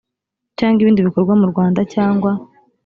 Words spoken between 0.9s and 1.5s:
bikorwa mu